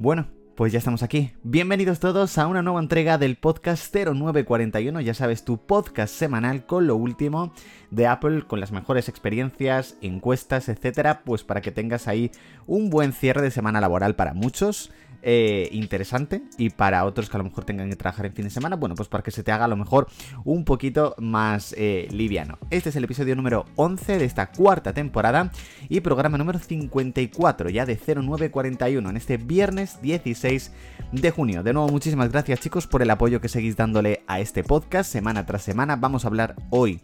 Bueno, 0.00 0.28
pues 0.54 0.72
ya 0.72 0.78
estamos 0.78 1.02
aquí. 1.02 1.32
Bienvenidos 1.42 1.98
todos 1.98 2.38
a 2.38 2.46
una 2.46 2.62
nueva 2.62 2.78
entrega 2.78 3.18
del 3.18 3.34
podcast 3.34 3.92
0941, 3.92 5.00
ya 5.00 5.12
sabes, 5.12 5.44
tu 5.44 5.66
podcast 5.66 6.14
semanal 6.14 6.66
con 6.66 6.86
lo 6.86 6.94
último 6.94 7.52
de 7.90 8.06
Apple, 8.06 8.44
con 8.46 8.60
las 8.60 8.70
mejores 8.70 9.08
experiencias, 9.08 9.96
encuestas, 10.00 10.68
etcétera, 10.68 11.22
pues 11.24 11.42
para 11.42 11.62
que 11.62 11.72
tengas 11.72 12.06
ahí 12.06 12.30
un 12.68 12.90
buen 12.90 13.12
cierre 13.12 13.42
de 13.42 13.50
semana 13.50 13.80
laboral 13.80 14.14
para 14.14 14.34
muchos 14.34 14.92
eh, 15.20 15.68
interesante 15.72 16.42
y 16.58 16.70
para 16.70 17.04
otros 17.04 17.28
que 17.28 17.36
a 17.36 17.38
lo 17.38 17.44
mejor 17.44 17.64
tengan 17.64 17.90
que 17.90 17.96
trabajar 17.96 18.26
en 18.26 18.34
fin 18.34 18.44
de 18.44 18.50
semana, 18.50 18.76
bueno, 18.76 18.94
pues 18.94 19.08
para 19.08 19.22
que 19.24 19.32
se 19.32 19.42
te 19.42 19.50
haga 19.50 19.64
a 19.64 19.68
lo 19.68 19.76
mejor 19.76 20.06
un 20.44 20.64
poquito 20.64 21.16
más 21.18 21.74
eh, 21.76 22.06
liviano. 22.12 22.58
Este 22.70 22.90
es 22.90 22.96
el 22.96 23.04
episodio 23.04 23.34
número 23.34 23.64
11 23.74 24.18
de 24.18 24.24
esta 24.24 24.50
cuarta 24.52 24.92
temporada 24.92 25.50
y 25.88 26.00
programa 26.00 26.38
número 26.38 26.60
54 26.60 27.68
ya 27.68 27.84
de 27.84 27.96
0941 27.96 29.10
en 29.10 29.16
este 29.16 29.38
viernes 29.38 30.00
16 30.02 30.72
de 31.10 31.30
junio. 31.30 31.62
De 31.64 31.72
nuevo, 31.72 31.88
muchísimas 31.88 32.30
gracias 32.30 32.60
chicos 32.60 32.86
por 32.86 33.02
el 33.02 33.10
apoyo 33.10 33.40
que 33.40 33.48
seguís 33.48 33.76
dándole 33.76 34.22
a 34.28 34.38
este 34.38 34.62
podcast 34.62 35.10
semana 35.10 35.46
tras 35.46 35.62
semana. 35.62 35.96
Vamos 35.96 36.24
a 36.24 36.28
hablar 36.28 36.54
hoy 36.70 37.00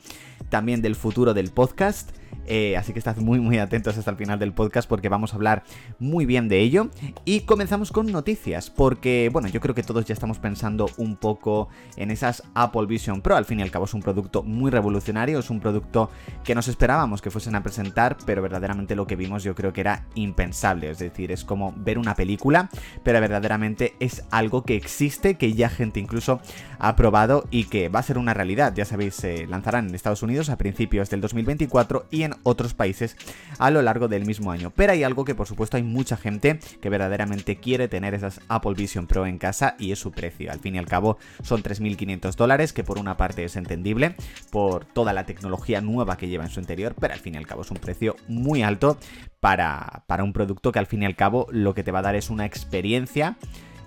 también 0.51 0.83
del 0.83 0.95
futuro 0.95 1.35
del 1.35 1.51
podcast. 1.51 2.11
Eh, 2.47 2.77
así 2.77 2.93
que 2.93 2.99
estad 2.99 3.17
muy 3.17 3.41
muy 3.41 3.59
atentos 3.59 3.97
hasta 3.97 4.11
el 4.11 4.17
final 4.17 4.39
del 4.39 4.53
podcast 4.53 4.87
porque 4.89 5.09
vamos 5.09 5.33
a 5.33 5.37
hablar 5.37 5.65
muy 5.99 6.27
bien 6.27 6.49
de 6.49 6.61
ello. 6.61 6.91
Y 7.25 7.41
comenzamos 7.41 7.91
con 7.95 8.11
noticias, 8.11 8.71
porque 8.71 9.31
bueno, 9.33 9.47
yo 9.47 9.61
creo 9.61 9.73
que 9.73 9.85
todos 9.85 10.05
ya 10.05 10.15
estamos 10.15 10.41
pensando 10.41 10.91
un 10.97 11.15
poco 11.15 11.69
en 11.95 12.11
esas 12.11 12.43
Apple 12.53 12.87
Vision 12.87 13.23
Pro. 13.23 13.37
Al 13.37 13.45
fin 13.45 13.61
y 13.61 13.63
al 13.63 13.71
cabo 13.71 13.85
es 13.85 13.95
un 13.95 14.03
producto 14.03 14.43
muy 14.43 14.73
revolucionario, 14.73 15.39
es 15.39 15.49
un 15.49 15.61
producto 15.61 16.11
que 16.43 16.57
nos 16.57 16.67
esperábamos 16.67 17.23
que 17.23 17.31
fuesen 17.31 17.55
a 17.55 17.63
presentar, 17.63 18.17
pero 18.27 18.43
verdaderamente 18.43 18.97
lo 18.97 19.07
que 19.07 19.15
vimos 19.15 19.45
yo 19.45 19.55
creo 19.55 19.73
que 19.73 19.81
era 19.81 20.07
impensable. 20.17 20.91
Es 20.91 20.99
decir, 20.99 21.31
es 21.31 21.45
como 21.45 21.73
ver 21.77 21.99
una 21.99 22.17
película, 22.17 22.69
pero 23.05 23.21
verdaderamente 23.21 23.95
es 24.01 24.25
algo 24.33 24.65
que 24.65 24.75
existe, 24.75 25.37
que 25.37 25.53
ya 25.53 25.69
gente 25.69 26.01
incluso 26.01 26.41
ha 26.81 26.97
probado 26.97 27.47
y 27.53 27.65
que 27.65 27.89
va 27.89 28.01
a 28.01 28.03
ser 28.03 28.19
una 28.19 28.35
realidad. 28.35 28.75
Ya 28.75 28.85
sabéis, 28.85 29.15
se 29.15 29.47
lanzarán 29.47 29.89
en 29.89 29.95
Estados 29.95 30.25
Unidos 30.25 30.51
a 30.51 30.59
principios 30.59 31.11
del 31.11 31.21
2024 31.21 32.07
y 32.11 32.25
en 32.25 32.35
otros 32.43 32.75
países 32.75 33.17
a 33.59 33.71
lo 33.71 33.83
largo 33.83 34.09
del 34.09 34.27
mismo 34.27 34.51
año. 34.51 34.73
Pero 34.75 34.93
hay 34.93 35.05
algo 35.05 35.25
que 35.25 35.37
por 35.37 35.47
supuesto 35.47 35.77
hay 35.77 35.85
mucha 35.85 36.17
gente 36.17 36.59
que 36.81 36.91
verdaderamente 36.91 37.55
quiere 37.57 37.84
tener 37.89 38.15
esas 38.15 38.41
Apple 38.49 38.75
Vision 38.75 39.07
Pro 39.07 39.27
en 39.27 39.39
casa 39.39 39.77
y 39.79 39.93
es 39.93 39.99
su 39.99 40.13
precio. 40.13 40.51
Al 40.51 40.61
fin 40.61 40.75
y 40.75 40.79
al 40.79 40.87
cabo 40.87 41.19
son 41.43 41.63
3.500 41.63 42.35
dólares, 42.35 42.73
que 42.73 42.85
por 42.85 42.99
una 42.99 43.17
parte 43.17 43.45
es 43.45 43.57
entendible 43.57 44.17
por 44.51 44.85
toda 44.85 45.13
la 45.13 45.25
tecnología 45.25 45.81
nueva 45.81 46.17
que 46.17 46.29
lleva 46.29 46.45
en 46.45 46.51
su 46.51 46.61
interior, 46.61 46.95
pero 46.99 47.15
al 47.15 47.21
fin 47.21 47.35
y 47.35 47.39
al 47.39 47.47
cabo 47.47 47.63
es 47.63 47.71
un 47.71 47.79
precio 47.79 48.17
muy 48.29 48.63
alto 48.63 48.99
para, 49.41 50.05
para 50.07 50.25
un 50.25 50.33
producto 50.33 50.73
que 50.73 50.79
al 50.79 50.87
fin 50.87 51.03
y 51.03 51.07
al 51.07 51.17
cabo 51.17 51.47
lo 51.51 51.75
que 51.75 51.85
te 51.85 51.93
va 51.93 52.01
a 52.01 52.03
dar 52.03 52.15
es 52.15 52.31
una 52.31 52.47
experiencia 52.47 53.37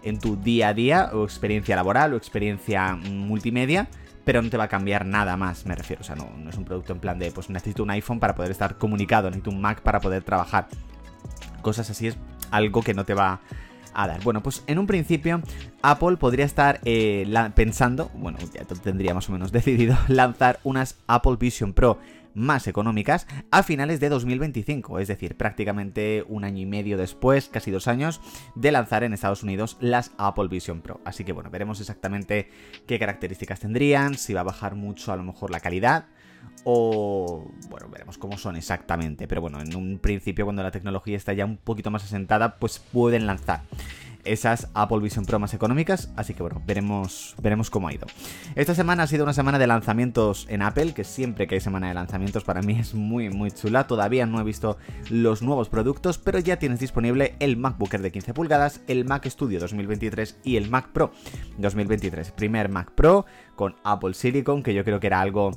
en 0.04 0.20
tu 0.20 0.38
día 0.38 0.70
a 0.70 0.74
día, 0.74 1.10
o 1.14 1.24
experiencia 1.24 1.76
laboral, 1.76 2.14
o 2.14 2.18
experiencia 2.18 2.96
multimedia, 2.96 3.90
pero 4.24 4.42
no 4.42 4.50
te 4.50 4.58
va 4.58 4.66
a 4.66 4.68
cambiar 4.68 5.06
nada 5.06 5.38
más, 5.38 5.66
me 5.66 5.76
refiero. 5.76 6.02
O 6.02 6.04
sea, 6.04 6.16
no, 6.16 6.30
no 6.38 6.50
es 6.50 6.58
un 6.58 6.66
producto 6.66 6.94
en 6.94 7.00
plan 7.00 7.20
de, 7.20 7.32
pues 7.32 7.50
necesito 7.50 7.84
un 7.84 7.92
iPhone 7.92 8.20
para 8.20 8.36
poder 8.36 8.52
estar 8.52 8.78
comunicado, 8.78 9.30
necesito 9.30 9.52
un 9.52 9.62
Mac 9.62 9.82
para 9.82 10.00
poder 10.00 10.24
trabajar. 10.24 10.68
Cosas 11.62 11.90
así 11.90 12.08
es 12.08 12.18
algo 12.52 12.82
que 12.82 12.94
no 12.94 13.06
te 13.06 13.14
va 13.14 13.42
a 13.98 14.08
dar. 14.08 14.24
Bueno, 14.24 14.42
pues 14.42 14.64
en 14.68 14.80
un 14.80 14.88
principio 14.88 15.42
Apple 15.82 16.18
podría 16.18 16.46
estar 16.46 16.80
eh, 16.86 17.28
pensando, 17.56 18.10
bueno, 18.14 18.38
ya 18.54 18.64
tendría 18.64 19.14
más 19.14 19.28
o 19.28 19.32
menos 19.34 19.52
decidido 19.58 19.98
lanzar 20.08 20.60
unas 20.64 20.98
Apple 21.08 21.36
Vision 21.38 21.74
Pro 21.74 21.98
más 22.36 22.68
económicas 22.68 23.26
a 23.50 23.64
finales 23.64 24.00
de 24.00 24.10
2025, 24.10 25.00
es 25.00 25.08
decir, 25.08 25.36
prácticamente 25.36 26.24
un 26.28 26.44
año 26.44 26.62
y 26.62 26.66
medio 26.68 26.96
después, 26.96 27.50
casi 27.50 27.72
dos 27.72 27.88
años, 27.88 28.22
de 28.54 28.72
lanzar 28.72 29.04
en 29.04 29.14
Estados 29.14 29.42
Unidos 29.42 29.78
las 29.80 30.12
Apple 30.20 30.48
Vision 30.48 30.82
Pro. 30.82 31.02
Así 31.04 31.24
que 31.24 31.34
bueno, 31.34 31.50
veremos 31.50 31.80
exactamente 31.80 32.52
qué 32.86 33.00
características 33.00 33.62
tendrían, 33.62 34.14
si 34.14 34.36
va 34.36 34.42
a 34.42 34.44
bajar 34.44 34.76
mucho 34.76 35.12
a 35.12 35.16
lo 35.16 35.24
mejor 35.24 35.50
la 35.50 35.60
calidad 35.60 36.06
o 36.64 37.50
veremos 38.08 38.18
cómo 38.18 38.38
son 38.38 38.56
exactamente, 38.56 39.28
pero 39.28 39.42
bueno, 39.42 39.60
en 39.60 39.76
un 39.76 40.00
principio 40.00 40.46
cuando 40.46 40.64
la 40.64 40.72
tecnología 40.72 41.18
está 41.18 41.34
ya 41.34 41.44
un 41.44 41.58
poquito 41.58 41.92
más 41.92 42.06
asentada, 42.06 42.56
pues 42.58 42.80
pueden 42.80 43.28
lanzar 43.28 43.64
esas 44.24 44.70
Apple 44.74 45.00
Vision 45.00 45.26
Pro 45.26 45.40
más 45.40 45.54
económicas, 45.54 46.10
así 46.16 46.34
que 46.34 46.42
bueno, 46.42 46.62
veremos, 46.66 47.36
veremos 47.42 47.70
cómo 47.70 47.90
ha 47.90 47.94
ido. 47.94 48.08
Esta 48.56 48.76
semana 48.76 49.04
ha 49.04 49.08
sido 49.08 49.24
una 49.24 49.34
semana 49.34 49.60
de 49.60 49.68
lanzamientos 49.68 50.48
en 50.50 50.62
Apple, 50.62 50.94
que 50.94 51.04
siempre 51.04 51.48
que 51.48 51.56
hay 51.56 51.62
semana 51.62 51.90
de 51.90 51.96
lanzamientos 51.96 52.46
para 52.46 52.62
mí 52.62 52.74
es 52.80 52.94
muy 52.94 53.30
muy 53.30 53.52
chula, 53.52 53.88
todavía 53.88 54.26
no 54.26 54.40
he 54.40 54.44
visto 54.46 54.78
los 55.10 55.42
nuevos 55.42 55.68
productos, 55.68 56.18
pero 56.18 56.40
ya 56.40 56.60
tienes 56.60 56.80
disponible 56.80 57.36
el 57.40 57.58
MacBook 57.58 57.94
Air 57.94 58.04
de 58.04 58.12
15 58.14 58.34
pulgadas, 58.34 58.82
el 58.88 59.04
Mac 59.04 59.28
Studio 59.28 59.60
2023 59.60 60.40
y 60.46 60.56
el 60.56 60.70
Mac 60.70 60.92
Pro 60.94 61.12
2023. 61.58 62.32
Primer 62.32 62.70
Mac 62.70 62.92
Pro 62.92 63.26
con 63.56 63.76
Apple 63.84 64.14
Silicon, 64.14 64.64
que 64.64 64.74
yo 64.74 64.86
creo 64.86 65.02
que 65.02 65.08
era 65.08 65.20
algo 65.20 65.52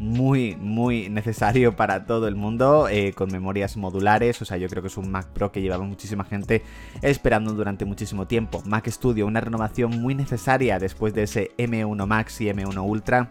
muy, 0.00 0.56
muy 0.56 1.10
necesario 1.10 1.76
para 1.76 2.06
todo 2.06 2.26
el 2.26 2.34
mundo, 2.34 2.88
eh, 2.88 3.12
con 3.12 3.30
memorias 3.30 3.76
modulares, 3.76 4.40
o 4.40 4.46
sea, 4.46 4.56
yo 4.56 4.66
creo 4.68 4.82
que 4.82 4.88
es 4.88 4.96
un 4.96 5.10
Mac 5.10 5.26
Pro 5.26 5.52
que 5.52 5.60
llevaba 5.60 5.84
muchísima 5.84 6.24
gente 6.24 6.62
esperando 7.02 7.52
durante 7.52 7.84
muchísimo 7.84 8.26
tiempo. 8.26 8.62
Mac 8.64 8.88
Studio, 8.88 9.26
una 9.26 9.42
renovación 9.42 10.00
muy 10.00 10.14
necesaria 10.14 10.78
después 10.78 11.12
de 11.12 11.24
ese 11.24 11.50
M1 11.58 12.06
Max 12.06 12.40
y 12.40 12.46
M1 12.46 12.82
Ultra 12.82 13.30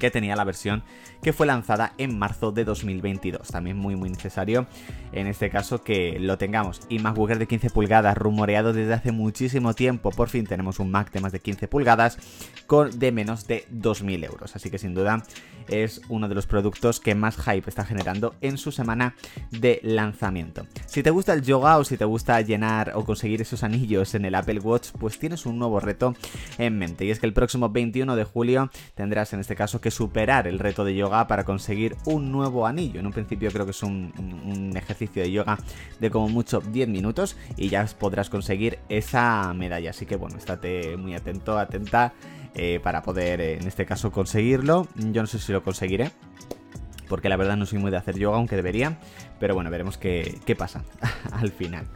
que 0.00 0.10
tenía 0.10 0.34
la 0.34 0.42
versión 0.42 0.82
que 1.22 1.32
fue 1.32 1.46
lanzada 1.46 1.92
en 1.98 2.18
marzo 2.18 2.50
de 2.50 2.64
2022. 2.64 3.46
También 3.46 3.76
muy 3.76 3.94
muy 3.94 4.10
necesario 4.10 4.66
en 5.12 5.28
este 5.28 5.50
caso 5.50 5.82
que 5.82 6.18
lo 6.18 6.38
tengamos. 6.38 6.80
Y 6.88 6.98
MacBook 6.98 7.30
Air 7.30 7.38
de 7.38 7.46
15 7.46 7.70
pulgadas, 7.70 8.16
rumoreado 8.16 8.72
desde 8.72 8.94
hace 8.94 9.12
muchísimo 9.12 9.74
tiempo. 9.74 10.10
Por 10.10 10.28
fin 10.28 10.46
tenemos 10.46 10.80
un 10.80 10.90
Mac 10.90 11.12
de 11.12 11.20
más 11.20 11.30
de 11.30 11.40
15 11.40 11.68
pulgadas 11.68 12.18
con 12.66 12.98
de 12.98 13.12
menos 13.12 13.46
de 13.46 13.66
2.000 13.72 14.24
euros. 14.24 14.56
Así 14.56 14.70
que 14.70 14.78
sin 14.78 14.94
duda 14.94 15.22
es 15.68 16.00
uno 16.08 16.28
de 16.28 16.34
los 16.34 16.46
productos 16.46 17.00
que 17.00 17.14
más 17.14 17.36
hype 17.36 17.68
está 17.68 17.84
generando 17.84 18.34
en 18.40 18.58
su 18.58 18.72
semana 18.72 19.14
de 19.50 19.80
lanzamiento. 19.82 20.66
Si 20.86 21.02
te 21.02 21.10
gusta 21.10 21.32
el 21.32 21.42
yoga 21.42 21.78
o 21.78 21.84
si 21.84 21.96
te 21.96 22.04
gusta 22.04 22.40
llenar 22.40 22.92
o 22.94 23.04
conseguir 23.04 23.40
esos 23.40 23.62
anillos 23.62 24.14
en 24.14 24.24
el 24.24 24.34
Apple 24.34 24.60
Watch, 24.60 24.88
pues 24.98 25.18
tienes 25.18 25.46
un 25.46 25.58
nuevo 25.58 25.80
reto 25.80 26.14
en 26.58 26.78
mente. 26.78 27.04
Y 27.04 27.10
es 27.10 27.20
que 27.20 27.26
el 27.26 27.32
próximo 27.32 27.68
21 27.68 28.16
de 28.16 28.24
julio 28.24 28.70
tendrás 28.94 29.32
en 29.32 29.40
este 29.40 29.56
caso 29.56 29.80
que 29.80 29.89
superar 29.90 30.46
el 30.46 30.58
reto 30.58 30.84
de 30.84 30.94
yoga 30.94 31.26
para 31.26 31.44
conseguir 31.44 31.96
un 32.04 32.32
nuevo 32.32 32.66
anillo. 32.66 33.00
En 33.00 33.06
un 33.06 33.12
principio 33.12 33.50
creo 33.50 33.64
que 33.64 33.72
es 33.72 33.82
un, 33.82 34.72
ejercicio 34.76 35.22
de 35.22 35.30
yoga 35.30 35.58
de 35.98 36.10
como 36.10 36.28
mucho 36.28 36.60
10 36.60 36.88
minutos 36.88 37.36
y 37.56 37.68
ya 37.68 37.86
podrás 37.98 38.30
conseguir 38.30 38.78
esa 38.88 39.52
medalla. 39.54 39.90
Así 39.90 40.06
que 40.06 40.16
bueno, 40.16 40.36
estate 40.36 40.96
muy 40.96 41.14
atento, 41.14 41.58
atenta 41.58 42.12
eh, 42.54 42.80
para 42.82 43.02
poder, 43.02 43.40
eh, 43.40 43.54
en 43.54 43.66
este 43.66 43.86
caso, 43.86 44.10
conseguirlo. 44.10 44.88
Yo 44.96 45.22
no 45.22 45.26
sé 45.26 45.38
si 45.38 45.52
lo 45.52 45.62
conseguiré. 45.62 46.10
Porque 47.08 47.28
la 47.28 47.36
verdad 47.36 47.56
no 47.56 47.66
soy 47.66 47.80
muy 47.80 47.90
de 47.90 47.96
hacer 47.96 48.16
yoga, 48.16 48.36
aunque 48.36 48.54
debería. 48.54 49.00
Pero 49.40 49.54
bueno, 49.54 49.68
veremos 49.70 49.98
qué, 49.98 50.38
qué 50.46 50.54
pasa 50.54 50.84
al 51.32 51.50
final. 51.50 51.86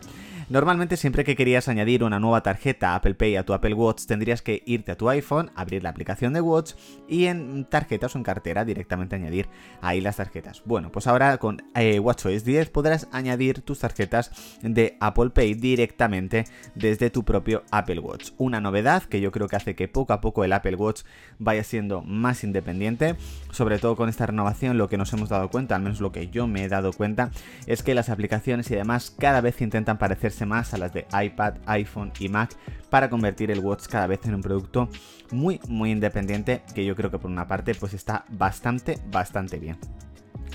Normalmente 0.49 0.99
siempre 0.99 1.25
que 1.25 1.37
querías 1.37 1.69
añadir 1.69 2.05
una 2.05 2.21
nueva 2.21 2.43
tarjeta 2.43 2.95
Apple 2.95 3.15
Pay 3.15 3.37
a 3.37 3.45
tu 3.45 3.55
Apple 3.55 3.73
Watch 3.73 4.05
tendrías 4.05 4.43
que 4.43 4.63
irte 4.67 4.93
a 4.93 4.97
tu 4.97 5.09
iPhone, 5.09 5.51
abrir 5.55 5.83
la 5.83 5.89
aplicación 5.89 6.35
de 6.35 6.43
Watch 6.43 6.75
y 7.09 7.27
en 7.27 7.65
tarjetas 7.65 8.15
o 8.15 8.19
en 8.19 8.25
cartera 8.25 8.65
directamente 8.65 9.17
añadir 9.17 9.49
ahí 9.81 10.03
las 10.03 10.17
tarjetas. 10.17 10.63
Bueno, 10.67 10.93
pues 10.93 11.07
ahora 11.07 11.39
con 11.39 11.63
eh, 11.75 11.99
WatchOS 11.99 12.45
10 12.45 12.69
podrás 12.71 13.09
añadir 13.11 13.63
tus 13.63 13.79
tarjetas 13.79 14.59
de 14.63 14.99
Apple 15.01 15.31
Pay 15.31 15.55
directamente 15.55 16.45
desde 16.75 17.09
tu 17.09 17.25
propio 17.25 17.63
Apple 17.71 18.01
Watch. 18.01 18.33
Una 18.37 18.61
novedad 18.61 19.05
que 19.05 19.23
yo 19.23 19.33
creo 19.33 19.49
que 19.49 19.57
hace 19.57 19.75
que 19.75 19.89
poco 19.89 20.13
a 20.13 20.21
poco 20.21 20.45
el 20.45 20.53
Apple 20.53 20.77
Watch 20.77 21.03
vaya 21.39 21.65
siendo 21.65 22.03
más 22.03 22.45
independiente, 22.45 23.17
sobre 23.51 23.79
todo 23.79 23.97
con 23.97 24.11
esta 24.11 24.27
renovación 24.27 24.77
lo 24.77 24.89
que 24.89 24.99
nos 24.99 25.13
hemos 25.15 25.31
dado 25.31 25.49
cuenta, 25.49 25.77
al 25.77 25.83
menos 25.83 26.01
lo 26.01 26.13
que 26.13 26.29
yo 26.29 26.47
me 26.47 26.65
he 26.65 26.69
dado 26.69 26.93
cuenta, 26.93 27.31
es 27.67 27.83
que 27.83 27.95
las 27.95 28.11
aplicaciones 28.11 28.71
y 28.71 28.75
demás 28.75 29.11
cada 29.11 29.41
vez 29.41 29.63
intentan 29.63 29.97
más 30.43 30.75
a 30.75 30.79
las 30.79 30.93
de 30.93 31.07
iPad, 31.13 31.55
iPhone 31.67 32.13
y 32.19 32.29
Mac 32.29 32.57
para 32.91 33.09
convertir 33.09 33.51
el 33.51 33.61
Watch 33.61 33.87
cada 33.87 34.07
vez 34.07 34.21
en 34.25 34.35
un 34.35 34.43
producto 34.43 34.89
muy 35.31 35.61
muy 35.69 35.91
independiente 35.91 36.63
que 36.75 36.85
yo 36.85 36.95
creo 36.95 37.11
que 37.11 37.19
por 37.19 37.31
una 37.31 37.47
parte 37.47 37.75
pues 37.75 37.95
está 37.95 38.25
bastante 38.29 38.99
bastante 39.11 39.59
bien. 39.59 39.79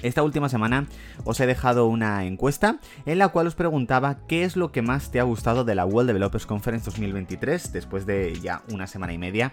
Esta 0.02 0.24
última 0.24 0.48
semana 0.48 0.88
os 1.26 1.40
he 1.42 1.46
dejado 1.46 1.88
una 1.88 2.26
encuesta 2.26 2.80
en 3.06 3.18
la 3.18 3.30
cual 3.30 3.48
os 3.48 3.56
preguntaba 3.56 4.20
qué 4.28 4.44
es 4.44 4.56
lo 4.56 4.72
que 4.72 4.82
más 4.82 5.12
te 5.12 5.20
ha 5.20 5.24
gustado 5.24 5.66
de 5.66 5.76
la 5.76 5.86
World 5.86 6.08
Developers 6.08 6.46
Conference 6.46 6.86
2023 6.86 7.74
después 7.74 8.06
de 8.06 8.40
ya 8.42 8.64
una 8.72 8.88
semana 8.88 9.12
y 9.12 9.18
media, 9.18 9.52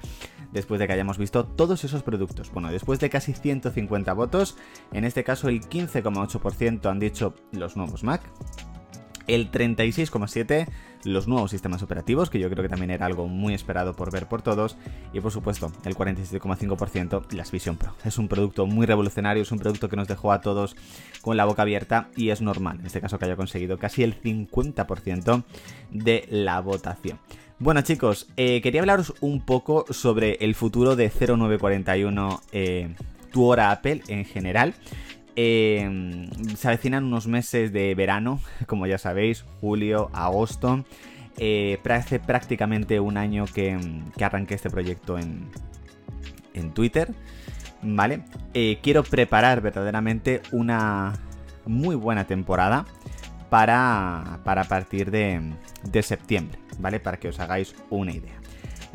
después 0.53 0.79
de 0.79 0.87
que 0.87 0.93
hayamos 0.93 1.19
visto 1.19 1.45
todos 1.45 1.83
esos 1.83 2.05
productos. 2.05 2.53
Bueno, 2.53 2.71
después 2.71 3.01
de 3.01 3.11
casi 3.11 3.33
150 3.33 4.13
votos, 4.13 4.57
en 4.93 5.05
este 5.05 5.25
caso 5.25 5.49
el 5.49 5.63
15,8% 5.63 6.89
han 6.89 7.01
dicho 7.01 7.35
los 7.51 7.77
nuevos 7.77 8.05
Mac, 8.05 8.23
el 9.27 9.51
36,7% 9.51 10.69
los 11.07 11.29
nuevos 11.29 11.51
sistemas 11.51 11.83
operativos, 11.83 12.31
que 12.31 12.39
yo 12.39 12.51
creo 12.51 12.63
que 12.63 12.69
también 12.69 12.91
era 12.91 13.07
algo 13.07 13.29
muy 13.29 13.55
esperado 13.55 13.95
por 13.95 14.11
ver 14.11 14.27
por 14.27 14.43
todos, 14.43 14.77
y 15.13 15.21
por 15.21 15.33
supuesto 15.33 15.73
el 15.85 15.95
47,5% 15.95 17.33
las 17.33 17.51
Vision 17.51 17.77
Pro. 17.77 17.95
Es 18.05 18.19
un 18.19 18.29
producto 18.29 18.67
muy 18.67 18.87
revolucionario, 18.87 19.43
es 19.43 19.53
un 19.53 19.59
producto 19.59 19.89
que 19.89 19.97
nos 19.97 20.09
dejó 20.09 20.33
a 20.33 20.41
todos 20.41 20.77
con 21.23 21.37
la 21.37 21.45
boca 21.45 21.63
abierta 21.63 22.09
y 22.17 22.31
es 22.31 22.41
normal, 22.41 22.81
en 22.81 22.87
este 22.87 23.01
caso 23.01 23.19
que 23.19 23.25
haya 23.27 23.37
conseguido 23.37 23.79
casi 23.79 24.03
el 24.03 24.21
50% 24.21 25.45
de 25.91 26.27
la 26.31 26.61
votación. 26.61 27.19
Bueno 27.59 27.81
chicos, 27.81 28.29
eh, 28.37 28.61
quería 28.61 28.83
hablaros 28.83 29.15
un 29.21 29.41
poco 29.41 29.87
sobre 29.91 30.35
el 30.41 30.55
futuro 30.55 30.95
de 30.95 31.09
0941 31.09 32.43
eh, 32.53 32.95
tu 33.33 33.45
hora 33.45 33.71
Apple 33.71 34.03
en 34.09 34.25
general. 34.25 34.75
Eh, 35.37 36.29
se 36.57 36.69
avecinan 36.69 37.05
unos 37.05 37.27
meses 37.27 37.73
de 37.73 37.95
verano, 37.95 38.41
como 38.67 38.87
ya 38.87 38.99
sabéis, 38.99 39.45
julio, 39.61 40.11
agosto. 40.13 40.85
Eh, 41.39 41.79
hace 41.91 42.19
prácticamente 42.19 42.99
un 42.99 43.19
año 43.19 43.45
que, 43.45 43.79
arranqué 44.21 44.55
este 44.55 44.71
proyecto 44.71 45.19
en, 45.19 45.49
en 46.55 46.73
Twitter. 46.73 47.15
¿Vale? 47.83 48.23
Eh, 48.55 48.79
quiero 48.83 49.05
preparar 49.05 49.61
verdaderamente 49.61 50.41
una 50.51 51.13
muy 51.67 51.95
buena 51.95 52.27
temporada 52.27 52.87
para, 53.51 54.41
para 54.45 54.65
partir 54.65 55.11
de, 55.11 55.41
de 55.85 56.03
septiembre, 56.03 56.59
¿vale? 56.79 57.01
Para 57.01 57.19
que 57.19 57.29
os 57.29 57.39
hagáis 57.39 57.75
una 57.91 58.13
idea. 58.13 58.46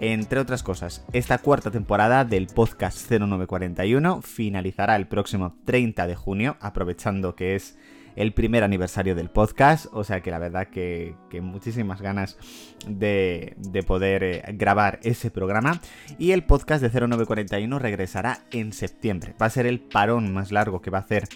Entre 0.04 0.40
otras 0.40 0.64
cosas, 0.64 1.06
esta 1.14 1.38
cuarta 1.38 1.70
temporada 1.70 2.26
del 2.26 2.48
podcast 2.48 3.08
0941 3.08 4.24
finalizará 4.24 4.96
el 4.96 5.08
próximo 5.08 5.56
30 5.66 6.08
de 6.08 6.16
junio, 6.16 6.58
aprovechando 6.60 7.36
que 7.36 7.54
es 7.54 7.78
el 8.16 8.34
primer 8.34 8.64
aniversario 8.64 9.14
del 9.14 9.30
podcast, 9.30 9.86
o 9.94 10.04
sea 10.04 10.22
que 10.22 10.32
la 10.32 10.40
verdad 10.40 10.70
que, 10.70 11.14
muchísimas 11.40 12.02
ganas 12.02 12.40
de, 12.88 13.56
poder 13.86 14.24
eh, 14.24 14.44
grabar 14.54 15.00
ese 15.04 15.30
programa. 15.30 15.80
Y 16.18 16.32
el 16.32 16.46
podcast 16.46 16.82
de 16.82 16.90
0941 16.90 17.78
regresará 17.78 18.40
en 18.50 18.74
septiembre. 18.74 19.36
Va 19.40 19.46
a 19.46 19.52
ser 19.52 19.68
el 19.68 19.82
parón 19.82 20.34
más 20.34 20.52
largo 20.52 20.82
que 20.82 20.90
va 20.90 20.98
a 20.98 21.02
hacer 21.02 21.30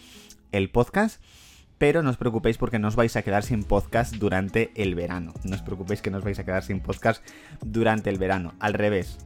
el 0.51 0.71
podcast 0.71 1.21
pero 1.77 2.03
no 2.03 2.09
os 2.09 2.17
preocupéis 2.17 2.57
porque 2.57 2.79
no 2.79 2.87
os 2.87 2.95
vais 2.95 3.15
a 3.15 3.21
quedar 3.21 3.43
sin 3.43 3.63
podcast 3.63 4.15
durante 4.15 4.71
el 4.75 4.95
verano. 4.95 5.33
No 5.43 5.55
os 5.55 5.61
preocupéis 5.61 6.01
que 6.01 6.11
no 6.11 6.17
os 6.17 6.23
vais 6.23 6.39
a 6.39 6.45
quedar 6.45 6.63
sin 6.63 6.79
podcast 6.79 7.23
durante 7.63 8.09
el 8.09 8.17
verano. 8.17 8.53
Al 8.59 8.73
revés. 8.73 9.17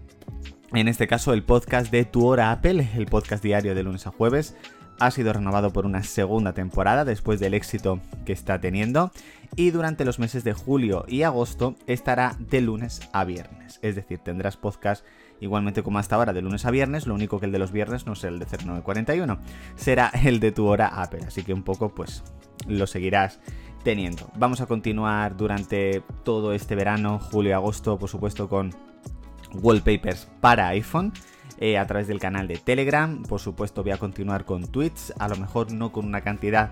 En 0.74 0.88
este 0.88 1.08
caso, 1.08 1.34
el 1.34 1.44
podcast 1.44 1.92
de 1.92 2.06
Tu 2.06 2.26
Hora 2.26 2.52
Apple, 2.52 2.88
el 2.96 3.08
podcast 3.08 3.44
diario 3.44 3.74
de 3.74 3.84
lunes 3.84 4.06
a 4.06 4.12
jueves, 4.12 4.56
ha 5.00 5.12
sido 5.12 5.34
renovado 5.34 5.72
por 5.72 5.86
una 5.86 6.04
segunda 6.04 6.54
temporada 6.54 7.06
después 7.06 7.40
del 7.40 7.54
éxito 7.54 8.00
que 8.26 8.34
está 8.34 8.60
teniendo 8.60 9.12
y 9.56 9.72
durante 9.72 10.06
los 10.06 10.20
meses 10.20 10.44
de 10.44 10.54
julio 10.54 11.06
y 11.08 11.24
agosto 11.24 11.76
estará 11.88 12.36
de 12.40 12.62
lunes 12.62 13.02
a 13.14 13.24
viernes. 13.24 13.80
Es 13.82 13.96
decir, 13.96 14.20
tendrás 14.20 14.58
podcast 14.58 15.06
igualmente 15.42 15.84
como 15.84 16.00
hasta 16.00 16.16
ahora 16.16 16.34
de 16.34 16.42
lunes 16.42 16.66
a 16.66 16.72
viernes, 16.72 17.08
lo 17.08 17.14
único 17.14 17.40
que 17.40 17.46
el 17.46 17.52
de 17.52 17.60
los 17.60 17.72
viernes 17.72 18.06
no 18.06 18.16
será 18.16 18.34
el 18.34 18.40
de 18.40 18.46
0941, 18.46 19.40
será 19.76 20.12
el 20.24 20.40
de 20.40 20.52
tu 20.52 20.68
hora 20.68 20.88
Apple, 20.88 21.22
así 21.26 21.44
que 21.44 21.54
un 21.54 21.64
poco 21.64 21.90
pues 21.90 22.24
lo 22.68 22.88
seguirás 22.88 23.40
teniendo. 23.84 24.30
Vamos 24.36 24.62
a 24.62 24.66
continuar 24.66 25.38
durante 25.38 26.04
todo 26.24 26.54
este 26.54 26.76
verano, 26.76 27.20
julio 27.20 27.52
y 27.52 27.54
agosto, 27.54 27.98
por 27.98 28.10
supuesto, 28.10 28.50
con 28.50 28.74
wallpapers 29.54 30.28
para 30.42 30.68
iPhone. 30.70 31.14
Eh, 31.62 31.78
a 31.78 31.86
través 31.86 32.08
del 32.08 32.20
canal 32.20 32.48
de 32.48 32.56
Telegram, 32.56 33.22
por 33.24 33.42
supuesto 33.42 33.84
voy 33.84 33.92
a 33.92 33.98
continuar 33.98 34.46
con 34.46 34.66
tweets, 34.66 35.14
a 35.20 35.28
lo 35.28 35.36
mejor 35.36 35.74
no 35.74 35.92
con 35.92 36.06
una 36.06 36.22
cantidad 36.22 36.72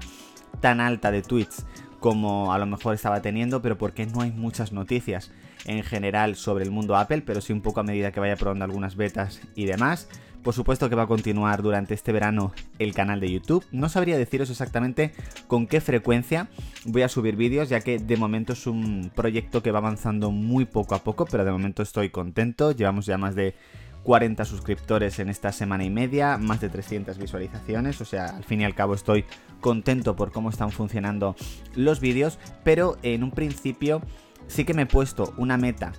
tan 0.61 0.79
alta 0.79 1.11
de 1.11 1.21
tweets 1.21 1.65
como 1.99 2.53
a 2.53 2.59
lo 2.59 2.65
mejor 2.65 2.93
estaba 2.93 3.21
teniendo, 3.21 3.61
pero 3.61 3.77
porque 3.77 4.05
no 4.05 4.21
hay 4.21 4.31
muchas 4.31 4.71
noticias 4.71 5.31
en 5.65 5.83
general 5.83 6.35
sobre 6.35 6.63
el 6.63 6.71
mundo 6.71 6.95
Apple, 6.95 7.23
pero 7.25 7.41
sí 7.41 7.53
un 7.53 7.61
poco 7.61 7.79
a 7.79 7.83
medida 7.83 8.11
que 8.11 8.19
vaya 8.19 8.35
probando 8.35 8.65
algunas 8.65 8.95
betas 8.95 9.41
y 9.55 9.65
demás. 9.65 10.07
Por 10.43 10.53
supuesto 10.53 10.87
que 10.87 10.95
va 10.95 11.03
a 11.03 11.07
continuar 11.07 11.61
durante 11.61 11.93
este 11.93 12.13
verano 12.13 12.53
el 12.79 12.93
canal 12.93 13.19
de 13.19 13.29
YouTube. 13.29 13.65
No 13.71 13.89
sabría 13.89 14.17
deciros 14.17 14.49
exactamente 14.49 15.13
con 15.47 15.67
qué 15.67 15.81
frecuencia 15.81 16.47
voy 16.85 17.01
a 17.01 17.09
subir 17.09 17.35
vídeos, 17.35 17.67
ya 17.67 17.81
que 17.81 17.99
de 17.99 18.15
momento 18.15 18.53
es 18.53 18.65
un 18.65 19.11
proyecto 19.13 19.61
que 19.61 19.71
va 19.71 19.79
avanzando 19.79 20.31
muy 20.31 20.63
poco 20.63 20.95
a 20.95 21.03
poco, 21.03 21.25
pero 21.25 21.43
de 21.43 21.51
momento 21.51 21.83
estoy 21.83 22.11
contento. 22.11 22.71
Llevamos 22.71 23.05
ya 23.05 23.17
más 23.17 23.35
de 23.35 23.55
40 24.03 24.45
suscriptores 24.45 25.19
en 25.19 25.29
esta 25.29 25.51
semana 25.51 25.83
y 25.83 25.89
media, 25.89 26.37
más 26.37 26.61
de 26.61 26.69
300 26.69 27.17
visualizaciones, 27.17 27.99
o 28.01 28.05
sea, 28.05 28.27
al 28.27 28.43
fin 28.43 28.61
y 28.61 28.65
al 28.65 28.75
cabo 28.75 28.93
estoy 28.93 29.25
contento 29.59 30.15
por 30.15 30.31
cómo 30.31 30.49
están 30.49 30.71
funcionando 30.71 31.35
los 31.75 31.99
vídeos, 31.99 32.39
pero 32.63 32.97
en 33.03 33.23
un 33.23 33.31
principio 33.31 34.01
sí 34.47 34.63
que 34.63 34.73
me 34.73 34.83
he 34.83 34.87
puesto 34.87 35.33
una 35.37 35.57
meta 35.57 35.91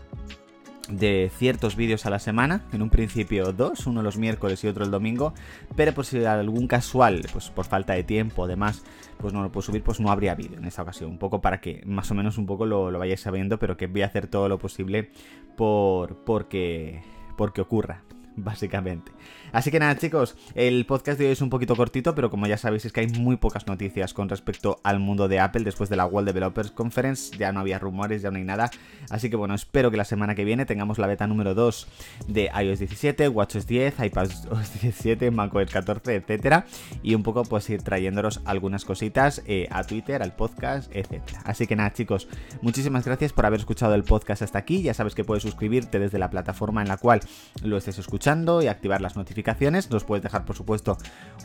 de 0.89 1.31
ciertos 1.37 1.77
vídeos 1.77 2.07
a 2.07 2.11
la 2.11 2.19
semana, 2.19 2.65
en 2.73 2.83
un 2.83 2.91
principio 2.91 3.53
dos, 3.53 3.87
uno 3.87 4.03
los 4.03 4.17
miércoles 4.17 4.65
y 4.65 4.69
otro 4.69 4.85
el 4.85 4.91
domingo, 4.91 5.35
pero 5.77 5.93
por 5.93 6.07
si 6.07 6.25
algún 6.25 6.67
casual, 6.67 7.27
pues 7.33 7.51
por 7.51 7.67
falta 7.67 7.93
de 7.93 8.05
tiempo, 8.05 8.45
además, 8.45 8.83
pues 9.19 9.35
no 9.35 9.43
lo 9.43 9.53
puedo 9.53 9.63
subir, 9.63 9.83
pues 9.83 10.01
no 10.01 10.11
habría 10.11 10.35
vídeo 10.35 10.59
en 10.59 10.65
esta 10.65 10.83
ocasión, 10.83 11.11
un 11.11 11.19
poco 11.19 11.41
para 11.41 11.61
que 11.61 11.83
más 11.85 12.11
o 12.11 12.15
menos 12.15 12.39
un 12.39 12.47
poco 12.47 12.67
lo, 12.67 12.91
lo 12.91 12.99
vayáis 12.99 13.21
sabiendo, 13.21 13.59
pero 13.59 13.77
que 13.77 13.87
voy 13.87 14.03
a 14.03 14.07
hacer 14.07 14.29
todo 14.29 14.49
lo 14.49 14.59
posible 14.59 15.11
por 15.57 16.25
porque 16.25 17.03
porque 17.39 17.61
ocurra 17.63 18.03
básicamente. 18.45 19.13
Así 19.53 19.71
que 19.71 19.79
nada, 19.79 19.97
chicos, 19.97 20.37
el 20.55 20.85
podcast 20.87 21.19
de 21.19 21.27
hoy 21.27 21.33
es 21.33 21.41
un 21.41 21.51
poquito 21.51 21.75
cortito, 21.75 22.15
pero 22.15 22.31
como 22.31 22.47
ya 22.47 22.59
sabéis 22.59 22.85
es 22.85 22.93
que 22.93 23.01
hay 23.01 23.09
muy 23.09 23.37
pocas 23.37 23.67
noticias 23.67 24.13
con 24.13 24.29
respecto 24.29 24.79
al 24.85 25.01
mundo 25.01 25.27
de 25.29 25.41
Apple 25.41 25.65
después 25.65 25.89
de 25.89 25.97
la 25.97 26.07
World 26.07 26.29
Developers 26.29 26.71
Conference, 26.71 27.37
ya 27.37 27.53
no 27.53 27.61
había 27.61 27.79
rumores, 27.79 28.23
ya 28.23 28.31
no 28.31 28.37
hay 28.37 28.45
nada. 28.45 28.71
Así 29.11 29.31
que 29.31 29.37
bueno, 29.37 29.55
espero 29.55 29.91
que 29.91 29.97
la 29.97 30.05
semana 30.05 30.35
que 30.35 30.45
viene 30.45 30.67
tengamos 30.67 30.99
la 30.99 31.07
beta 31.07 31.27
número 31.27 31.55
2 31.55 31.89
de 32.29 32.51
iOS 32.63 32.79
17, 32.81 33.29
WatchOS 33.29 33.67
10, 33.67 34.01
iPadOS 34.01 34.81
17, 34.81 35.31
macOS 35.31 35.71
14, 35.71 36.15
etcétera, 36.15 36.67
y 37.03 37.15
un 37.15 37.23
poco 37.23 37.43
pues 37.45 37.69
ir 37.71 37.83
trayéndolos 37.83 38.43
algunas 38.45 38.85
cositas 38.85 39.43
eh, 39.47 39.67
a 39.71 39.85
Twitter, 39.85 40.23
al 40.23 40.35
podcast, 40.37 40.95
etcétera. 40.95 41.41
Así 41.45 41.67
que 41.67 41.75
nada, 41.75 41.93
chicos, 41.93 42.29
muchísimas 42.61 43.05
gracias 43.05 43.33
por 43.33 43.47
haber 43.47 43.61
escuchado 43.61 43.95
el 43.95 44.05
podcast 44.05 44.43
hasta 44.43 44.59
aquí. 44.59 44.83
Ya 44.83 44.95
sabes 44.95 45.15
que 45.15 45.25
puedes 45.25 45.43
suscribirte 45.43 45.99
desde 45.99 46.19
la 46.19 46.31
plataforma 46.31 46.83
en 46.83 46.89
la 46.89 46.99
cual 46.99 47.21
lo 47.63 47.79
estés 47.79 47.99
y 48.29 48.67
activar 48.67 49.01
las 49.01 49.17
notificaciones. 49.17 49.91
Nos 49.91 50.05
puedes 50.05 50.23
dejar, 50.23 50.45
por 50.45 50.55
supuesto, 50.55 50.99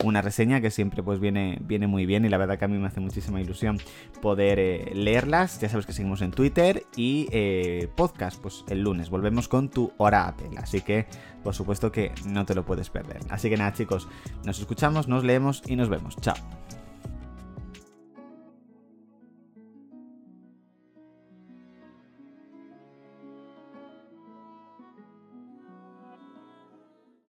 una 0.04 0.20
reseña 0.20 0.60
que 0.60 0.70
siempre 0.70 1.02
pues 1.02 1.18
viene, 1.18 1.56
viene 1.62 1.86
muy 1.86 2.04
bien 2.04 2.26
y 2.26 2.28
la 2.28 2.36
verdad 2.36 2.58
que 2.58 2.66
a 2.66 2.68
mí 2.68 2.76
me 2.76 2.86
hace 2.86 3.00
muchísima 3.00 3.40
ilusión 3.40 3.78
poder 4.20 4.58
eh, 4.58 4.92
leerlas. 4.94 5.58
Ya 5.60 5.70
sabes 5.70 5.86
que 5.86 5.94
seguimos 5.94 6.20
en 6.20 6.30
Twitter 6.30 6.84
y 6.94 7.26
eh, 7.32 7.88
podcast, 7.96 8.38
pues 8.38 8.64
el 8.68 8.82
lunes 8.82 9.08
volvemos 9.08 9.48
con 9.48 9.70
tu 9.70 9.92
hora 9.96 10.28
Apple. 10.28 10.50
Así 10.58 10.82
que, 10.82 11.06
por 11.42 11.54
supuesto 11.54 11.90
que 11.90 12.12
no 12.26 12.44
te 12.44 12.54
lo 12.54 12.66
puedes 12.66 12.90
perder. 12.90 13.20
Así 13.30 13.48
que 13.48 13.56
nada, 13.56 13.72
chicos, 13.72 14.06
nos 14.44 14.58
escuchamos, 14.58 15.08
nos 15.08 15.24
leemos 15.24 15.62
y 15.66 15.76
nos 15.76 15.88
vemos. 15.88 16.16
Chao. 16.20 16.36